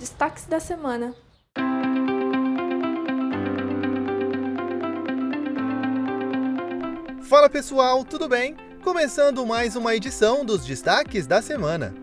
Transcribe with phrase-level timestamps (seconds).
[0.00, 1.14] Destaques da semana.
[7.28, 8.56] Fala pessoal, tudo bem?
[8.82, 11.94] Começando mais uma edição dos Destaques da Semana.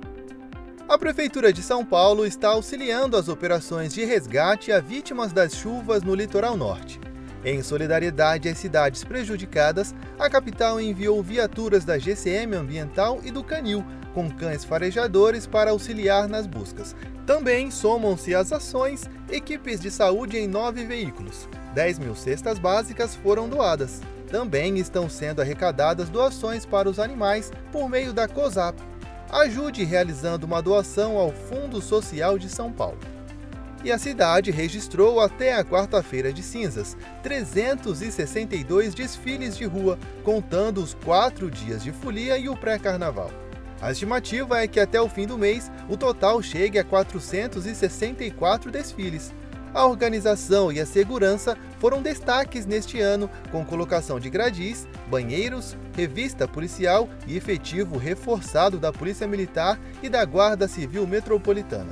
[0.88, 6.04] A Prefeitura de São Paulo está auxiliando as operações de resgate a vítimas das chuvas
[6.04, 7.00] no litoral norte.
[7.44, 13.84] Em solidariedade às cidades prejudicadas, a capital enviou viaturas da GCM Ambiental e do Canil,
[14.18, 16.96] com cães farejadores para auxiliar nas buscas.
[17.24, 21.48] Também somam-se às ações equipes de saúde em nove veículos.
[21.76, 24.02] 10 mil cestas básicas foram doadas.
[24.28, 28.82] Também estão sendo arrecadadas doações para os animais por meio da COSAP.
[29.30, 32.98] Ajude realizando uma doação ao Fundo Social de São Paulo.
[33.84, 40.96] E a cidade registrou até a quarta-feira de cinzas 362 desfiles de rua, contando os
[40.96, 43.30] quatro dias de folia e o pré-carnaval.
[43.82, 49.34] A estimativa é que até o fim do mês o total chegue a 464 desfiles.
[49.74, 56.48] A organização e a segurança foram destaques neste ano, com colocação de gradis, banheiros, revista
[56.48, 61.92] policial e efetivo reforçado da Polícia Militar e da Guarda Civil Metropolitana.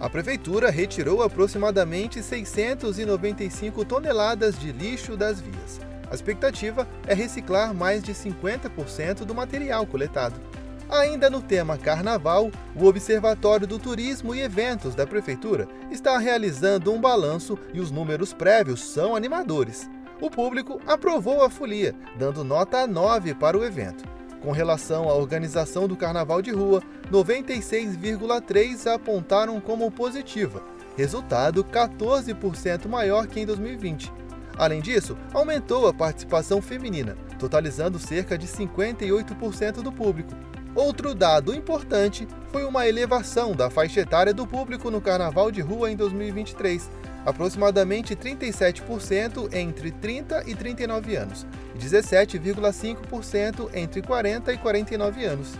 [0.00, 5.80] A Prefeitura retirou aproximadamente 695 toneladas de lixo das vias.
[6.10, 10.40] A expectativa é reciclar mais de 50% do material coletado.
[10.88, 17.00] Ainda no tema Carnaval, o Observatório do Turismo e Eventos da Prefeitura está realizando um
[17.00, 19.90] balanço e os números prévios são animadores.
[20.20, 24.04] O público aprovou a folia, dando nota 9 para o evento.
[24.40, 30.62] Com relação à organização do Carnaval de Rua, 96,3 apontaram como positiva,
[30.96, 34.12] resultado 14% maior que em 2020.
[34.56, 40.34] Além disso, aumentou a participação feminina, totalizando cerca de 58% do público,
[40.76, 45.90] Outro dado importante foi uma elevação da faixa etária do público no Carnaval de Rua
[45.90, 46.90] em 2023,
[47.24, 55.54] aproximadamente 37% entre 30 e 39 anos e 17,5% entre 40 e 49 anos.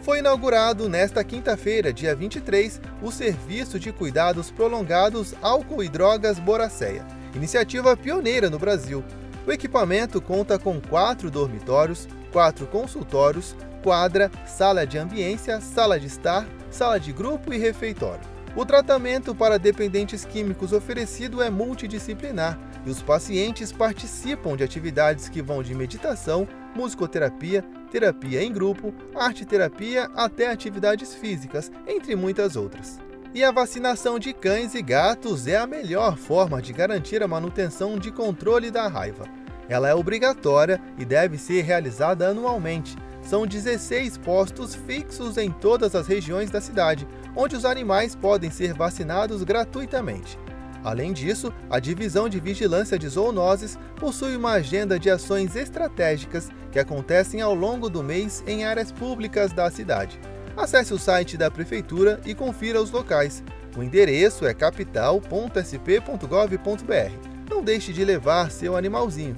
[0.00, 7.06] Foi inaugurado nesta quinta-feira, dia 23, o Serviço de Cuidados Prolongados Álcool e Drogas Boracéia,
[7.34, 9.04] iniciativa pioneira no Brasil.
[9.46, 16.44] O equipamento conta com quatro dormitórios, quatro consultórios, quadra, sala de ambiência, sala de estar,
[16.68, 18.28] sala de grupo e refeitório.
[18.56, 25.42] O tratamento para dependentes químicos oferecido é multidisciplinar e os pacientes participam de atividades que
[25.42, 33.05] vão de meditação, musicoterapia, terapia em grupo, arte-terapia até atividades físicas, entre muitas outras.
[33.36, 37.98] E a vacinação de cães e gatos é a melhor forma de garantir a manutenção
[37.98, 39.26] de controle da raiva.
[39.68, 46.06] Ela é obrigatória e deve ser realizada anualmente, são 16 postos fixos em todas as
[46.06, 50.38] regiões da cidade, onde os animais podem ser vacinados gratuitamente.
[50.82, 56.78] Além disso, a Divisão de Vigilância de Zoonoses possui uma agenda de ações estratégicas que
[56.78, 60.18] acontecem ao longo do mês em áreas públicas da cidade.
[60.56, 63.42] Acesse o site da Prefeitura e confira os locais.
[63.76, 67.50] O endereço é capital.sp.gov.br.
[67.50, 69.36] Não deixe de levar seu animalzinho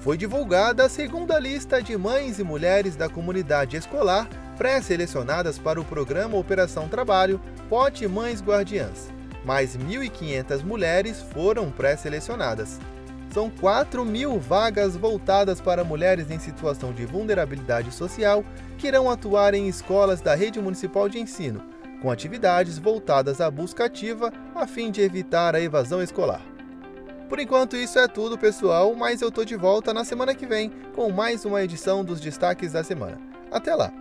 [0.00, 5.84] foi divulgada a segunda lista de mães e mulheres da comunidade escolar pré-selecionadas para o
[5.84, 9.10] programa Operação Trabalho Pote Mães Guardiãs.
[9.44, 12.78] Mais 1.500 mulheres foram pré-selecionadas.
[13.32, 18.44] São 4 mil vagas voltadas para mulheres em situação de vulnerabilidade social
[18.76, 21.62] que irão atuar em escolas da rede municipal de ensino,
[22.02, 26.42] com atividades voltadas à busca ativa a fim de evitar a evasão escolar.
[27.28, 30.72] Por enquanto, isso é tudo, pessoal, mas eu tô de volta na semana que vem
[30.96, 33.20] com mais uma edição dos destaques da semana.
[33.52, 33.99] Até lá!